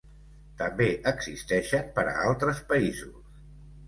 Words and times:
També 0.59 0.85
existeixen 1.11 1.91
per 1.97 2.05
a 2.13 2.15
altres 2.31 2.63
països. 2.73 3.37